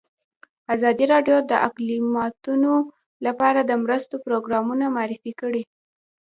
ازادي 0.73 1.05
راډیو 1.13 1.37
د 1.51 1.53
اقلیتونه 1.67 2.71
لپاره 3.25 3.59
د 3.63 3.71
مرستو 3.83 4.15
پروګرامونه 4.25 4.85
معرفي 4.95 5.33
کړي. 5.41 5.63